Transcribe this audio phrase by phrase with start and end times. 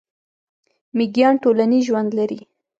[0.97, 2.39] میږیان ټولنیز ژوند لري